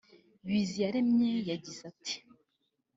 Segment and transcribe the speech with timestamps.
[0.47, 2.15] Biziyaremye yagize ati